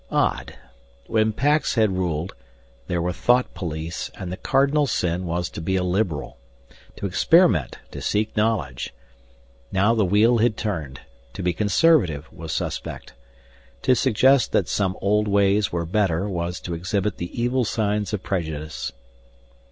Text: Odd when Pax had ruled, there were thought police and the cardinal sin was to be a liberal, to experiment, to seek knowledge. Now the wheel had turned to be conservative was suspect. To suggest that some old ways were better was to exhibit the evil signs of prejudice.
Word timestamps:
Odd 0.09 0.55
when 1.05 1.31
Pax 1.31 1.75
had 1.75 1.91
ruled, 1.91 2.33
there 2.87 2.99
were 3.03 3.13
thought 3.13 3.53
police 3.53 4.09
and 4.15 4.31
the 4.31 4.35
cardinal 4.35 4.87
sin 4.87 5.27
was 5.27 5.47
to 5.51 5.61
be 5.61 5.75
a 5.75 5.83
liberal, 5.83 6.39
to 6.95 7.05
experiment, 7.05 7.77
to 7.91 8.01
seek 8.01 8.35
knowledge. 8.35 8.95
Now 9.71 9.93
the 9.93 10.03
wheel 10.03 10.39
had 10.39 10.57
turned 10.57 11.01
to 11.33 11.43
be 11.43 11.53
conservative 11.53 12.25
was 12.33 12.51
suspect. 12.51 13.13
To 13.83 13.93
suggest 13.93 14.53
that 14.53 14.67
some 14.67 14.97
old 15.01 15.27
ways 15.27 15.71
were 15.71 15.85
better 15.85 16.27
was 16.27 16.59
to 16.61 16.73
exhibit 16.73 17.17
the 17.17 17.29
evil 17.39 17.63
signs 17.63 18.11
of 18.11 18.23
prejudice. 18.23 18.91